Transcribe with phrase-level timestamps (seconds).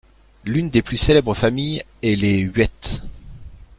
[0.45, 3.03] L'une des plus célèbres familles est les Wyeths.